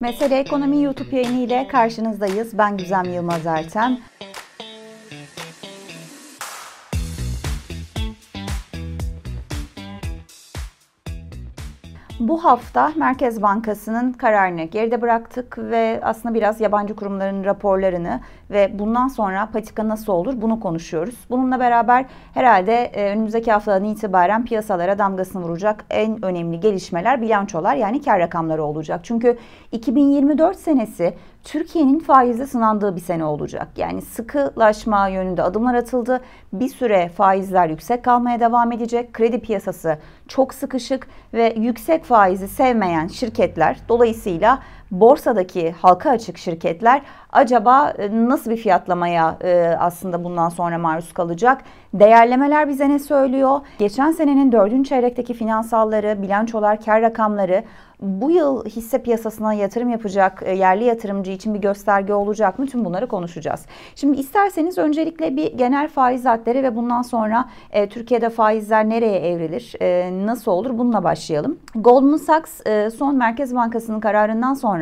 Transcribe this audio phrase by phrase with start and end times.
[0.00, 2.58] Mesele Ekonomi YouTube yayını ile karşınızdayız.
[2.58, 4.00] Ben Güzem Yılmaz Ertem.
[12.28, 18.20] Bu hafta Merkez Bankası'nın kararını geride bıraktık ve aslında biraz yabancı kurumların raporlarını
[18.50, 21.14] ve bundan sonra patika nasıl olur bunu konuşuyoruz.
[21.30, 22.04] Bununla beraber
[22.34, 28.64] herhalde e, önümüzdeki haftadan itibaren piyasalara damgasını vuracak en önemli gelişmeler bilançolar yani kar rakamları
[28.64, 29.00] olacak.
[29.02, 29.38] Çünkü
[29.72, 31.14] 2024 senesi
[31.46, 33.68] Türkiye'nin faizle sınandığı bir sene olacak.
[33.76, 36.20] Yani sıkılaşma yönünde adımlar atıldı.
[36.52, 39.12] Bir süre faizler yüksek kalmaya devam edecek.
[39.12, 47.90] Kredi piyasası çok sıkışık ve yüksek faizi sevmeyen şirketler dolayısıyla borsadaki halka açık şirketler acaba
[47.90, 51.62] e, nasıl bir fiyatlamaya e, aslında bundan sonra maruz kalacak?
[51.94, 53.60] Değerlemeler bize ne söylüyor?
[53.78, 57.64] Geçen senenin dördüncü çeyrekteki finansalları, bilançolar, kar rakamları
[58.00, 62.66] bu yıl hisse piyasasına yatırım yapacak e, yerli yatırımcı için bir gösterge olacak mı?
[62.66, 63.66] Tüm bunları konuşacağız.
[63.94, 69.74] Şimdi isterseniz öncelikle bir genel faiz hatları ve bundan sonra e, Türkiye'de faizler nereye evrilir,
[69.80, 71.58] e, nasıl olur bununla başlayalım.
[71.74, 74.75] Goldman Sachs e, son Merkez Bankası'nın kararından sonra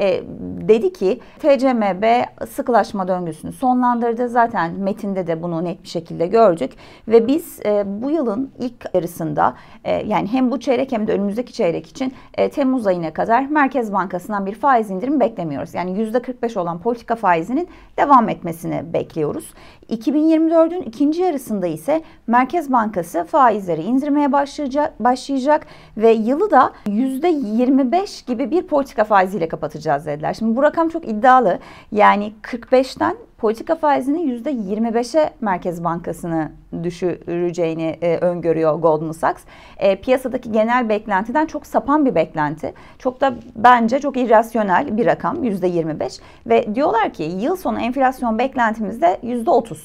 [0.00, 0.22] e,
[0.68, 4.28] dedi ki TCMB sıkılaşma döngüsünü sonlandırdı.
[4.28, 6.72] Zaten metinde de bunu net bir şekilde gördük
[7.08, 11.52] ve biz e, bu yılın ilk yarısında e, yani hem bu çeyrek hem de önümüzdeki
[11.52, 15.74] çeyrek için e, Temmuz ayına kadar Merkez Bankası'ndan bir faiz indirimi beklemiyoruz.
[15.74, 19.54] Yani %45 olan politika faizinin devam etmesini bekliyoruz.
[19.90, 28.50] 2024'ün ikinci yarısında ise Merkez Bankası faizleri indirmeye başlayacak, başlayacak ve yılı da %25 gibi
[28.50, 30.34] bir politika faiziyle kapatacağız dediler.
[30.34, 31.58] Şimdi bu rakam çok iddialı.
[31.92, 39.42] Yani 45'ten politika faizini %25'e Merkez Bankası'nı düşüreceğini e, öngörüyor Goldman Sachs.
[39.78, 42.74] E, piyasadaki genel beklentiden çok sapan bir beklenti.
[42.98, 49.18] Çok da bence çok irrasyonel bir rakam %25 ve diyorlar ki yıl sonu enflasyon beklentimizde
[49.22, 49.76] %30.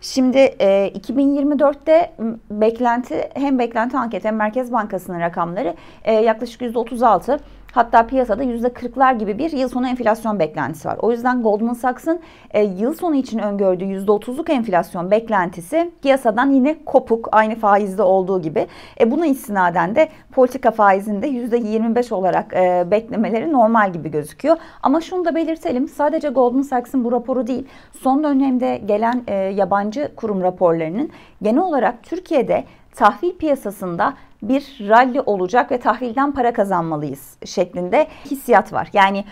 [0.00, 2.12] Şimdi e, 2024'te
[2.50, 5.74] beklenti hem beklenti anketi hem Merkez Bankası'nın rakamları
[6.04, 7.38] e, yaklaşık %36
[7.74, 10.98] Hatta piyasada %40'lar gibi bir yıl sonu enflasyon beklentisi var.
[11.02, 12.20] O yüzden Goldman Sachs'ın
[12.50, 18.66] e, yıl sonu için öngördüğü %30'luk enflasyon beklentisi piyasadan yine kopuk aynı faizde olduğu gibi.
[19.00, 24.56] E, buna istinaden de politika faizinde %25 olarak e, beklemeleri normal gibi gözüküyor.
[24.82, 27.66] Ama şunu da belirtelim sadece Goldman Sachs'ın bu raporu değil
[28.00, 31.10] son dönemde gelen e, yabancı kurum raporlarının
[31.42, 32.64] genel olarak Türkiye'de
[32.94, 34.14] tahvil piyasasında
[34.48, 38.90] bir rally olacak ve tahvilden para kazanmalıyız şeklinde hissiyat var.
[38.92, 39.24] Yani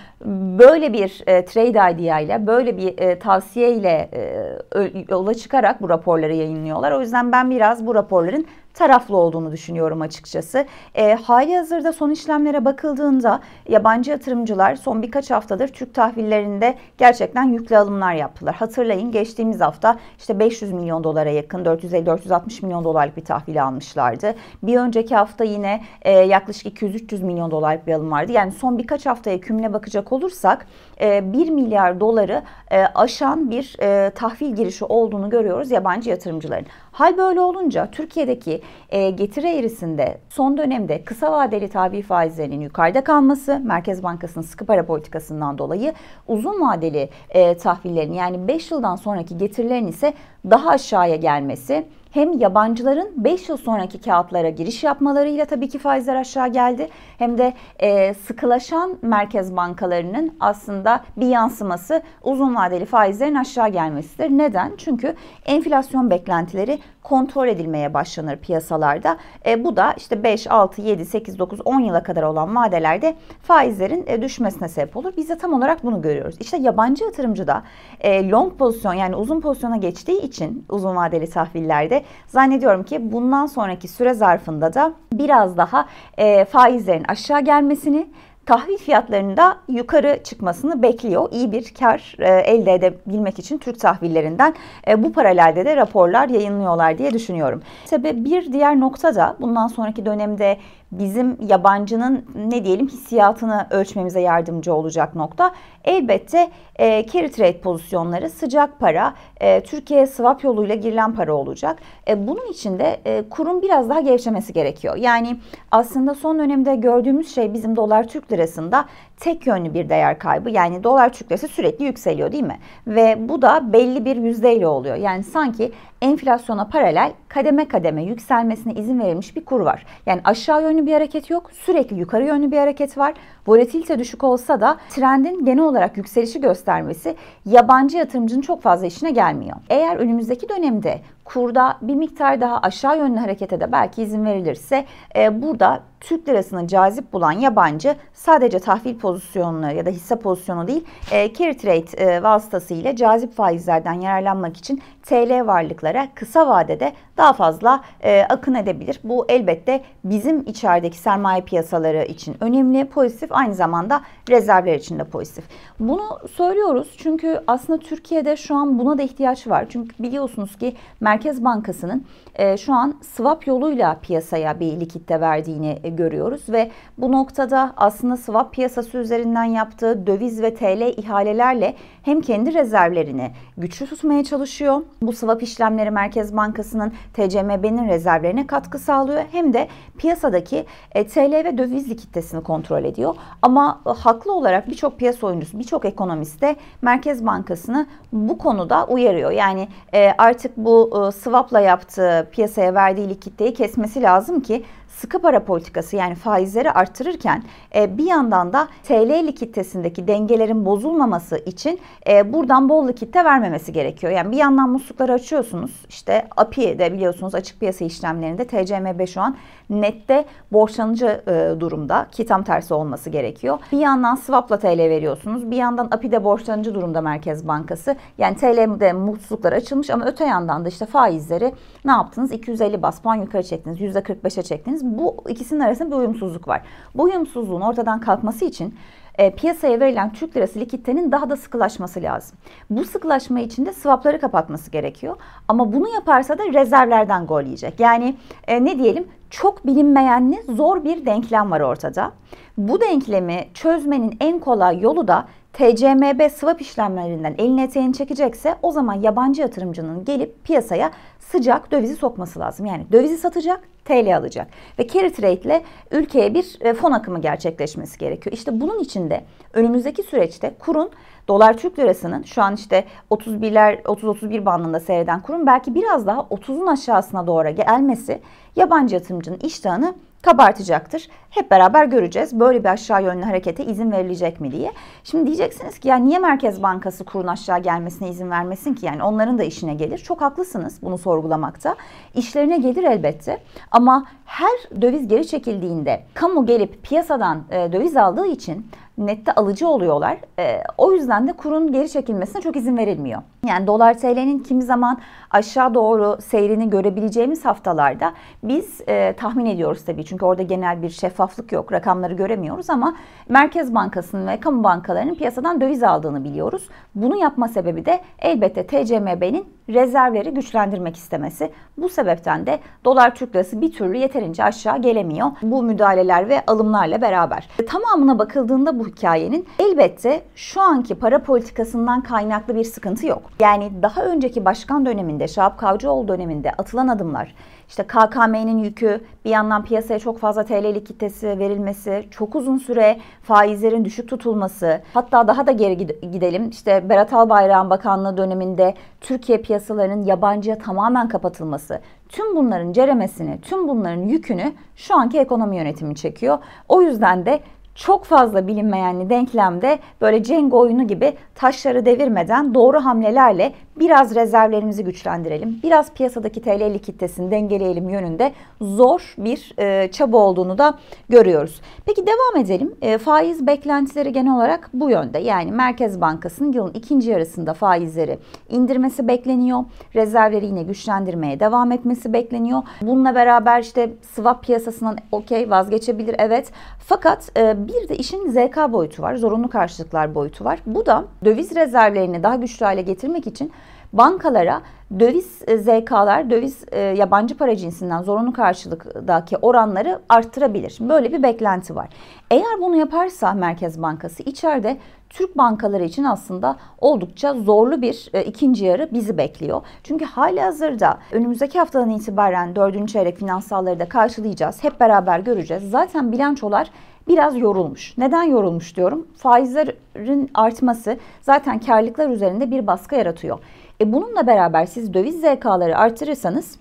[0.58, 5.88] böyle bir e, trade idea ile böyle bir e, tavsiye ile e, yola çıkarak bu
[5.88, 6.92] raporları yayınlıyorlar.
[6.92, 10.66] O yüzden ben biraz bu raporların taraflı olduğunu düşünüyorum açıkçası.
[10.94, 17.76] E, hali hazırda son işlemlere bakıldığında yabancı yatırımcılar son birkaç haftadır Türk tahvillerinde gerçekten yüklü
[17.76, 18.54] alımlar yaptılar.
[18.54, 24.34] Hatırlayın geçtiğimiz hafta işte 500 milyon dolara yakın 450-460 milyon dolarlık bir tahvil almışlardı.
[24.62, 28.32] Bir önceki hafta yine e, yaklaşık 200-300 milyon dolarlık bir alım vardı.
[28.32, 30.66] Yani son birkaç haftaya kümüne bakacak olursak
[31.00, 36.66] e, 1 milyar doları e, aşan bir e, tahvil girişi olduğunu görüyoruz yabancı yatırımcıların.
[36.92, 38.60] Hal böyle olunca Türkiye'deki
[38.90, 44.86] e, getiri eğrisinde son dönemde kısa vadeli tabi faizlerinin yukarıda kalması, Merkez Bankası'nın sıkı para
[44.86, 45.92] politikasından dolayı
[46.28, 50.14] uzun vadeli e, tahvillerin yani 5 yıldan sonraki getirilerin ise
[50.50, 56.48] daha aşağıya gelmesi hem yabancıların 5 yıl sonraki kağıtlara giriş yapmalarıyla tabii ki faizler aşağı
[56.48, 56.88] geldi.
[57.18, 64.30] Hem de e, sıkılaşan merkez bankalarının aslında bir yansıması uzun vadeli faizlerin aşağı gelmesidir.
[64.30, 64.72] Neden?
[64.78, 65.14] Çünkü
[65.46, 69.16] enflasyon beklentileri kontrol edilmeye başlanır piyasalarda.
[69.46, 74.04] E, bu da işte 5, 6, 7, 8, 9, 10 yıla kadar olan vadelerde faizlerin
[74.06, 75.12] e, düşmesine sebep olur.
[75.16, 76.36] Biz de tam olarak bunu görüyoruz.
[76.40, 77.62] İşte yabancı yatırımcı da
[78.00, 83.88] e, long pozisyon yani uzun pozisyona geçtiği için uzun vadeli tahvillerde zannediyorum ki bundan sonraki
[83.88, 85.86] süre zarfında da biraz daha
[86.18, 88.08] e, faizlerin aşağı gelmesini
[88.46, 91.28] tahvil fiyatlarının da yukarı çıkmasını bekliyor.
[91.32, 94.54] İyi bir kar e, elde edebilmek için Türk tahvillerinden
[94.88, 97.62] e, bu paralelde de raporlar yayınlıyorlar diye düşünüyorum.
[97.90, 100.58] Tabi bir diğer nokta da bundan sonraki dönemde
[100.92, 105.54] bizim yabancının ne diyelim hissiyatını ölçmemize yardımcı olacak nokta.
[105.84, 111.78] Elbette e, carry trade pozisyonları sıcak para, e, Türkiye swap yoluyla girilen para olacak.
[112.08, 114.96] E, bunun için de e, kurum biraz daha gevşemesi gerekiyor.
[114.96, 115.36] Yani
[115.70, 118.84] aslında son dönemde gördüğümüz şey bizim dolar Türk lirasında
[119.22, 120.50] tek yönlü bir değer kaybı.
[120.50, 122.58] Yani dolar lirası sürekli yükseliyor değil mi?
[122.86, 124.96] Ve bu da belli bir yüzdeyle oluyor.
[124.96, 125.72] Yani sanki
[126.02, 129.86] enflasyona paralel kademe kademe yükselmesine izin verilmiş bir kur var.
[130.06, 131.50] Yani aşağı yönlü bir hareket yok.
[131.52, 133.14] Sürekli yukarı yönlü bir hareket var.
[133.46, 137.16] Volatilite düşük olsa da trendin genel olarak yükselişi göstermesi
[137.46, 139.56] yabancı yatırımcının çok fazla işine gelmiyor.
[139.70, 144.84] Eğer önümüzdeki dönemde kurda bir miktar daha aşağı yönlü harekete de belki izin verilirse
[145.16, 150.84] e, burada Türk lirasını cazip bulan yabancı sadece tahvil pozisyonunu ya da hisse pozisyonu değil
[151.12, 157.80] e, carry trade e, vasıtasıyla cazip faizlerden yararlanmak için TL varlıklara kısa vadede daha fazla
[158.04, 159.00] e, akın edebilir.
[159.04, 164.00] Bu elbette bizim içerideki sermaye piyasaları için önemli, pozitif aynı zamanda
[164.30, 165.44] rezervler için de pozitif.
[165.80, 169.66] Bunu söylüyoruz çünkü aslında Türkiye'de şu an buna da ihtiyaç var.
[169.68, 172.04] Çünkü biliyorsunuz ki Merkez Bankası'nın
[172.34, 178.16] e, şu an swap yoluyla piyasaya bir likitte verdiğini e, görüyoruz ve bu noktada aslında
[178.16, 184.82] swap piyasası üzerinden yaptığı döviz ve TL ihalelerle hem kendi rezervlerini güçlü tutmaya çalışıyor.
[185.02, 189.68] Bu swap işlemleri Merkez Bankası'nın TCMB'nin rezervlerine katkı sağlıyor hem de
[189.98, 193.14] piyasadaki e, TL ve döviz likiditesini kontrol ediyor.
[193.42, 199.30] Ama e, haklı olarak birçok piyasa oyuncusu, birçok ekonomist de Merkez Bankası'nı bu konuda uyarıyor.
[199.30, 204.64] Yani e, artık bu swap'la yaptığı piyasaya verdiği likiditeyi kesmesi lazım ki
[205.02, 207.42] sıkı para politikası yani faizleri arttırırken
[207.74, 214.12] e, bir yandan da TL likiditesindeki dengelerin bozulmaması için e, buradan bol likitte vermemesi gerekiyor.
[214.12, 215.70] Yani bir yandan muslukları açıyorsunuz.
[215.88, 219.36] İşte API de biliyorsunuz açık piyasa işlemlerinde TCMB şu an
[219.70, 223.58] nette borçlanıcı e, durumda ki tam tersi olması gerekiyor.
[223.72, 225.50] Bir yandan swap'la TL veriyorsunuz.
[225.50, 227.96] Bir yandan API'de borçlanıcı durumda Merkez Bankası.
[228.18, 231.52] Yani TL'de musluklar açılmış ama öte yandan da işte faizleri
[231.84, 232.32] ne yaptınız?
[232.32, 233.80] 250 bas puan yukarı çektiniz.
[233.80, 234.84] %45'e çektiniz.
[234.84, 236.62] Bu ikisinin arasında bir uyumsuzluk var.
[236.94, 238.74] Bu uyumsuzluğun ortadan kalkması için
[239.18, 242.38] e, piyasaya verilen Türk lirası likiditenin daha da sıkılaşması lazım.
[242.70, 245.16] Bu sıkılaşma için de swapları kapatması gerekiyor.
[245.48, 247.80] Ama bunu yaparsa da rezervlerden gol yiyecek.
[247.80, 248.16] Yani
[248.46, 252.12] e, ne diyelim çok bilinmeyenli zor bir denklem var ortada.
[252.58, 258.94] Bu denklemi çözmenin en kolay yolu da TCMB swap işlemlerinden elini eteğini çekecekse o zaman
[258.94, 262.66] yabancı yatırımcının gelip piyasaya sıcak dövizi sokması lazım.
[262.66, 264.48] Yani dövizi satacak, TL alacak.
[264.78, 268.36] Ve carry trade ile ülkeye bir e, fon akımı gerçekleşmesi gerekiyor.
[268.36, 270.90] İşte bunun için de önümüzdeki süreçte kurun
[271.28, 276.66] dolar Türk lirasının şu an işte 31'ler 30-31 bandında seyreden kurun belki biraz daha 30'un
[276.66, 278.20] aşağısına doğru gelmesi
[278.56, 281.08] yabancı yatırımcının iştahını kabartacaktır.
[281.30, 284.72] Hep beraber göreceğiz böyle bir aşağı yönlü harekete izin verilecek mi diye.
[285.04, 288.86] Şimdi diyeceksiniz ki ya niye Merkez Bankası kurun aşağı gelmesine izin vermesin ki?
[288.86, 289.98] Yani onların da işine gelir.
[289.98, 291.76] Çok haklısınız bunu sorgulamakta.
[292.14, 293.38] İşlerine gelir elbette.
[293.70, 298.66] Ama her döviz geri çekildiğinde kamu gelip piyasadan e, döviz aldığı için
[298.98, 300.18] nette alıcı oluyorlar.
[300.38, 303.22] E, o yüzden de kurun geri çekilmesine çok izin verilmiyor.
[303.46, 304.98] Yani dolar TL'nin kimi zaman
[305.30, 308.12] aşağı doğru seyrini görebileceğimiz haftalarda
[308.42, 310.04] biz e, tahmin ediyoruz tabii.
[310.04, 311.72] Çünkü orada genel bir şeffaflık yok.
[311.72, 312.94] Rakamları göremiyoruz ama
[313.28, 316.68] Merkez Bankası'nın ve kamu bankalarının piyasadan döviz aldığını biliyoruz.
[316.94, 321.50] Bunu yapma sebebi de elbette TCMB'nin rezervleri güçlendirmek istemesi.
[321.76, 325.30] Bu sebepten de dolar Türk lirası bir türlü yeterince aşağı gelemiyor.
[325.42, 327.48] Bu müdahaleler ve alımlarla beraber.
[327.68, 333.22] Tamamına bakıldığında bu hikayenin elbette şu anki para politikasından kaynaklı bir sıkıntı yok.
[333.40, 337.34] Yani daha önceki başkan döneminde, Şahap Kavcıoğlu döneminde atılan adımlar,
[337.72, 343.84] işte KKM'nin yükü, bir yandan piyasaya çok fazla TL likiditesi verilmesi, çok uzun süre faizlerin
[343.84, 345.76] düşük tutulması, hatta daha da geri
[346.12, 346.50] gidelim.
[346.50, 354.02] İşte Berat Albayrak'ın bakanlığı döneminde Türkiye piyasalarının yabancıya tamamen kapatılması, tüm bunların ceremesini, tüm bunların
[354.02, 356.38] yükünü şu anki ekonomi yönetimi çekiyor.
[356.68, 357.40] O yüzden de
[357.74, 365.60] çok fazla bilinmeyenli denklemde böyle Cenk oyunu gibi taşları devirmeden doğru hamlelerle biraz rezervlerimizi güçlendirelim.
[365.62, 371.60] Biraz piyasadaki TL likiditesini dengeleyelim yönünde zor bir e, çaba olduğunu da görüyoruz.
[371.86, 372.74] Peki devam edelim.
[372.82, 375.18] E, faiz beklentileri genel olarak bu yönde.
[375.18, 379.64] Yani Merkez Bankası'nın yılın ikinci yarısında faizleri indirmesi bekleniyor.
[379.94, 382.62] Rezervleri yine güçlendirmeye devam etmesi bekleniyor.
[382.82, 386.52] Bununla beraber işte swap piyasasından okey vazgeçebilir evet.
[386.78, 389.14] Fakat e, bir de işin ZK boyutu var.
[389.14, 390.58] Zorunlu karşılıklar boyutu var.
[390.66, 393.52] Bu da döviz rezervlerini daha güçlü hale getirmek için
[393.92, 394.62] bankalara
[395.00, 400.76] döviz e, ZK'lar, döviz e, yabancı para cinsinden zorunlu karşılıktaki oranları arttırabilir.
[400.80, 401.88] Böyle bir beklenti var.
[402.30, 404.78] Eğer bunu yaparsa Merkez Bankası içeride
[405.10, 409.62] Türk bankaları için aslında oldukça zorlu bir e, ikinci yarı bizi bekliyor.
[409.84, 414.64] Çünkü hali hazırda önümüzdeki haftadan itibaren dördüncü çeyrek finansalları da karşılayacağız.
[414.64, 415.70] Hep beraber göreceğiz.
[415.70, 416.70] Zaten bilançolar
[417.08, 417.98] biraz yorulmuş.
[417.98, 419.06] Neden yorulmuş diyorum?
[419.16, 423.38] Faizlerin artması zaten karlılıklar üzerinde bir baskı yaratıyor.
[423.82, 426.58] E bununla beraber siz döviz ZK'ları artırırsanız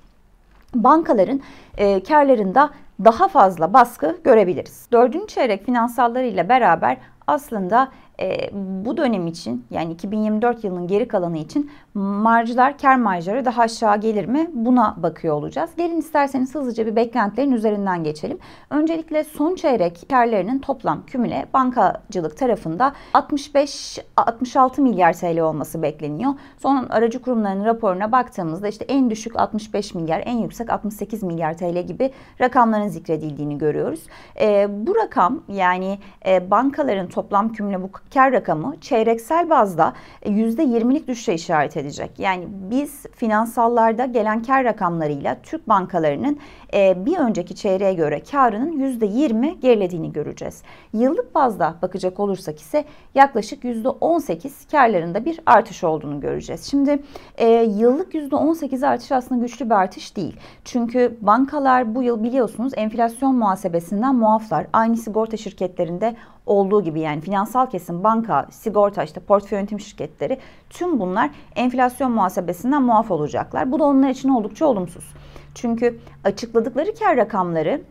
[0.76, 1.42] bankaların
[1.78, 2.70] e, karlarında
[3.06, 4.88] daha fazla baskı görebiliriz.
[4.92, 6.98] Dördüncü çeyrek finansalları ile beraber
[7.28, 8.50] aslında e,
[8.86, 14.26] bu dönem için yani 2024 yılının geri kalanı için marjlar, kar marjları daha aşağı gelir
[14.26, 14.50] mi?
[14.54, 15.70] Buna bakıyor olacağız.
[15.78, 18.40] Gelin isterseniz hızlıca bir beklentilerin üzerinden geçelim.
[18.70, 26.34] Öncelikle son çeyrek karlarının toplam kümüle bankacılık tarafında 65-66 milyar TL olması bekleniyor.
[26.58, 31.88] Son aracı kurumlarının raporuna baktığımızda işte en düşük 65 milyar, en yüksek 68 milyar TL
[31.88, 32.12] gibi
[32.42, 34.04] rakamların zikredildiğini görüyoruz.
[34.42, 39.94] E, bu rakam yani e, bankaların toplam kümüle bu kar rakamı çeyreksel bazda
[40.26, 42.12] %20'lik düşüşe işaret edecek.
[42.18, 46.40] Yani biz finansallarda gelen kar rakamlarıyla Türk bankalarının
[46.74, 50.64] e, bir önceki çeyreğe göre karının %20 gerilediğini göreceğiz.
[50.94, 56.64] Yıllık bazda bakacak olursak ise yaklaşık %18 karlarında bir artış olduğunu göreceğiz.
[56.72, 57.00] Şimdi
[57.38, 60.36] e, yıllık %18 artış aslında güçlü bir artış değil.
[60.66, 64.68] Çünkü bankalar bu yıl biliyorsunuz enflasyon muhasebesinden muaflar.
[64.74, 66.16] Aynı sigorta şirketlerinde
[66.46, 70.38] olduğu gibi yani finansal kesim, banka, sigorta, işte portföy yönetim şirketleri
[70.70, 73.72] tüm bunlar enflasyon muhasebesinden muaf olacaklar.
[73.72, 75.14] Bu da onlar için oldukça olumsuz.
[75.56, 77.82] Çünkü açıkladıkları kar rakamları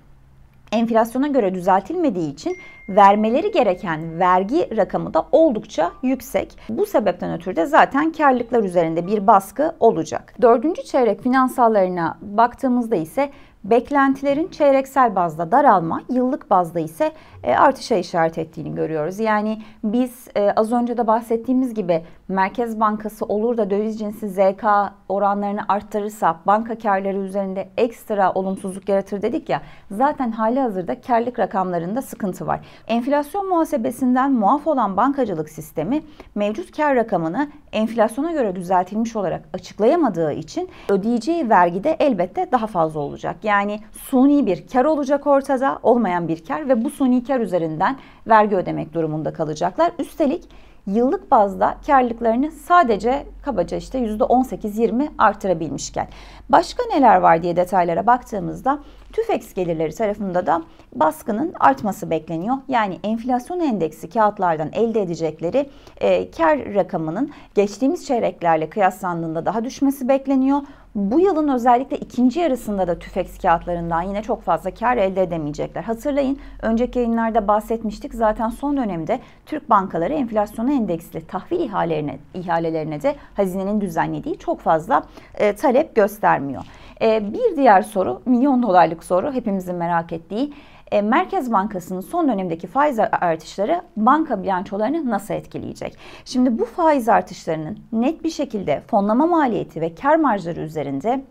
[0.72, 2.56] enflasyona göre düzeltilmediği için
[2.88, 6.58] vermeleri gereken vergi rakamı da oldukça yüksek.
[6.68, 10.34] Bu sebepten ötürü de zaten karlılıklar üzerinde bir baskı olacak.
[10.42, 13.30] Dördüncü çeyrek finansallarına baktığımızda ise
[13.64, 17.12] beklentilerin çeyreksel bazda daralma, yıllık bazda ise
[17.42, 19.18] e, artışa işaret ettiğini görüyoruz.
[19.18, 24.64] Yani biz e, az önce de bahsettiğimiz gibi Merkez Bankası olur da döviz cinsi ZK
[25.08, 29.62] oranlarını arttırırsa banka karları üzerinde ekstra olumsuzluk yaratır dedik ya.
[29.90, 32.60] Zaten hali hazırda karlık rakamlarında sıkıntı var.
[32.88, 36.02] Enflasyon muhasebesinden muaf olan bankacılık sistemi
[36.34, 43.00] mevcut kar rakamını enflasyona göre düzeltilmiş olarak açıklayamadığı için ödeyeceği vergi de elbette daha fazla
[43.00, 43.36] olacak.
[43.42, 47.96] Yani suni bir kar olacak ortada, olmayan bir kar ve bu suni kar üzerinden
[48.26, 49.92] vergi ödemek durumunda kalacaklar.
[49.98, 56.08] Üstelik yıllık bazda karlılıklarını sadece kabaca işte %18-20 artırabilmişken.
[56.48, 58.78] Başka neler var diye detaylara baktığımızda
[59.12, 60.62] TÜFEX gelirleri tarafında da
[60.94, 62.56] baskının artması bekleniyor.
[62.68, 65.70] Yani enflasyon endeksi kağıtlardan elde edecekleri
[66.00, 70.60] e, kar rakamının geçtiğimiz çeyreklerle kıyaslandığında daha düşmesi bekleniyor.
[70.94, 75.82] Bu yılın özellikle ikinci yarısında da tüfeks kağıtlarından yine çok fazla kar elde edemeyecekler.
[75.82, 78.14] Hatırlayın önceki yayınlarda bahsetmiştik.
[78.14, 85.02] Zaten son dönemde Türk bankaları enflasyona endeksli tahvil ihalelerine, ihalelerine de hazinenin düzenlediği çok fazla
[85.34, 86.62] e, talep göstermiyor.
[87.02, 90.52] E, bir diğer soru milyon dolarlık soru hepimizin merak ettiği.
[90.92, 95.96] E, Merkez Bankası'nın son dönemdeki faiz artışları banka bilançolarını nasıl etkileyecek?
[96.24, 101.24] Şimdi bu faiz artışlarının net bir şekilde fonlama maliyeti ve kar marjları üzerinde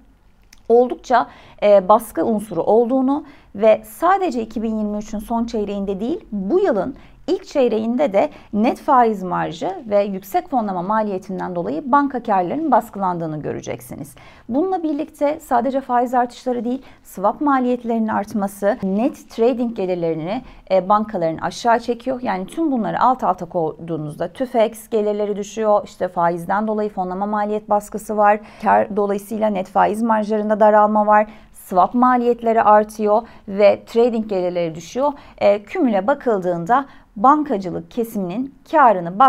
[0.69, 1.27] oldukça
[1.63, 3.25] e, baskı unsuru olduğunu
[3.55, 6.95] ve sadece 2023'ün son çeyreğinde değil bu yılın
[7.29, 14.15] İlk çeyreğinde de net faiz marjı ve yüksek fonlama maliyetinden dolayı banka karlarının baskılandığını göreceksiniz.
[14.49, 21.79] Bununla birlikte sadece faiz artışları değil, swap maliyetlerinin artması, net trading gelirlerini e, bankaların aşağı
[21.79, 22.21] çekiyor.
[22.21, 25.81] Yani tüm bunları alt alta koyduğunuzda TÜFEX gelirleri düşüyor.
[25.83, 28.39] İşte faizden dolayı fonlama maliyet baskısı var.
[28.63, 31.27] Kar dolayısıyla net faiz marjlarında daralma var
[31.69, 35.13] swap maliyetleri artıyor ve trading gelirleri düşüyor.
[35.37, 36.85] E, kümüle bakıldığında
[37.23, 39.19] bankacılık kesiminin karını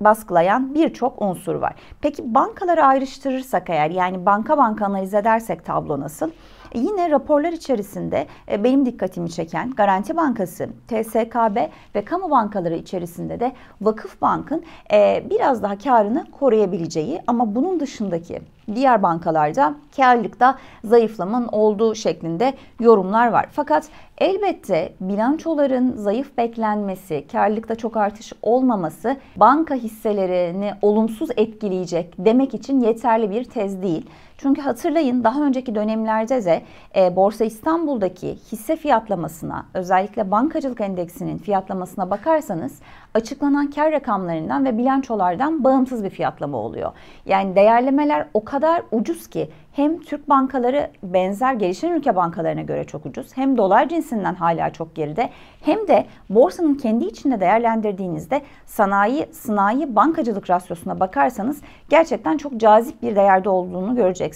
[0.00, 1.74] baskılayan birçok unsur var.
[2.00, 6.30] Peki bankaları ayrıştırırsak eğer yani banka banka analiz edersek tablo nasıl?
[6.74, 11.56] Yine raporlar içerisinde e, benim dikkatimi çeken Garanti Bankası, TSKB
[11.94, 14.62] ve kamu bankaları içerisinde de Vakıf Bank'ın
[14.92, 18.40] e, biraz daha karını koruyabileceği ama bunun dışındaki
[18.74, 23.46] diğer bankalarda karlılıkta zayıflamanın olduğu şeklinde yorumlar var.
[23.52, 23.88] Fakat
[24.18, 33.30] elbette bilançoların zayıf beklenmesi, karlılıkta çok artış olmaması banka hisselerini olumsuz etkileyecek demek için yeterli
[33.30, 34.06] bir tez değil.
[34.44, 36.62] Çünkü hatırlayın daha önceki dönemlerde de
[36.96, 42.80] e, Borsa İstanbul'daki hisse fiyatlamasına özellikle bankacılık endeksinin fiyatlamasına bakarsanız
[43.14, 46.92] açıklanan kar rakamlarından ve bilançolardan bağımsız bir fiyatlama oluyor.
[47.26, 53.06] Yani değerlemeler o kadar ucuz ki hem Türk bankaları benzer gelişen ülke bankalarına göre çok
[53.06, 59.96] ucuz hem dolar cinsinden hala çok geride hem de borsanın kendi içinde değerlendirdiğinizde sanayi sanayi
[59.96, 64.33] bankacılık rasyosuna bakarsanız gerçekten çok cazip bir değerde olduğunu göreceksiniz.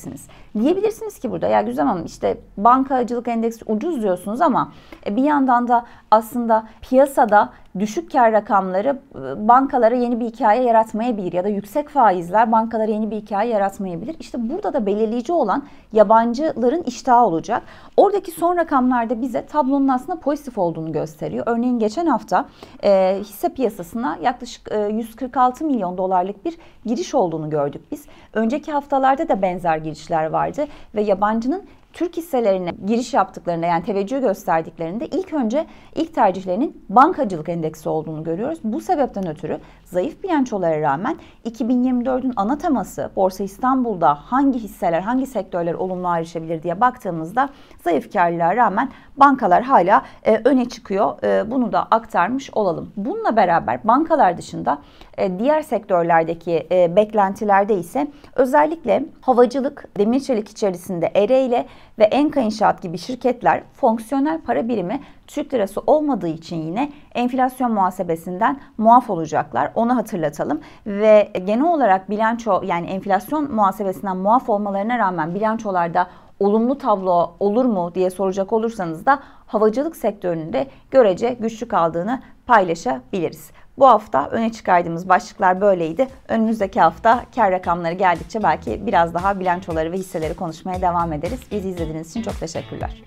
[0.58, 4.72] Diyebilirsiniz ki burada ya güzel Hanım işte bankacılık endeksi ucuz diyorsunuz ama
[5.06, 11.32] e, bir yandan da aslında piyasada düşük kar rakamları e, bankalara yeni bir hikaye yaratmayabilir
[11.32, 14.16] ya da yüksek faizler bankalara yeni bir hikaye yaratmayabilir.
[14.20, 17.62] İşte burada da belirleyici olan yabancıların iştahı olacak.
[17.96, 21.44] Oradaki son rakamlarda bize tablonun aslında pozitif olduğunu gösteriyor.
[21.46, 22.48] Örneğin geçen hafta
[22.84, 28.06] e, hisse piyasasına yaklaşık e, 146 milyon dolarlık bir giriş olduğunu gördük biz.
[28.32, 35.06] Önceki haftalarda da benzer girişler vardı ve yabancının Türk hisselerine giriş yaptıklarında yani teveccüh gösterdiklerinde
[35.06, 38.58] ilk önce ilk tercihlerinin bankacılık endeksi olduğunu görüyoruz.
[38.64, 39.58] Bu sebepten ötürü
[39.90, 46.80] zayıf bilançolara rağmen 2024'ün ana teması Borsa İstanbul'da hangi hisseler, hangi sektörler olumlu ayrışabilir diye
[46.80, 47.48] baktığımızda
[47.84, 51.22] zayıf karlılığa rağmen bankalar hala e, öne çıkıyor.
[51.22, 52.92] E, bunu da aktarmış olalım.
[52.96, 54.78] Bununla beraber bankalar dışında
[55.18, 61.66] e, diğer sektörlerdeki e, beklentilerde ise özellikle havacılık, demir çelik içerisinde Ereğli
[61.98, 68.60] ve Enka İnşaat gibi şirketler fonksiyonel para birimi Türk lirası olmadığı için yine enflasyon muhasebesinden
[68.78, 69.70] muaf olacaklar.
[69.74, 70.60] Onu hatırlatalım.
[70.86, 76.06] Ve genel olarak bilanço yani enflasyon muhasebesinden muaf olmalarına rağmen bilançolarda
[76.40, 83.50] olumlu tablo olur mu diye soracak olursanız da havacılık sektöründe görece güçlü kaldığını paylaşabiliriz.
[83.78, 86.08] Bu hafta öne çıkardığımız başlıklar böyleydi.
[86.28, 91.40] Önümüzdeki hafta kar rakamları geldikçe belki biraz daha bilançoları ve hisseleri konuşmaya devam ederiz.
[91.50, 93.02] Bizi izlediğiniz için çok teşekkürler.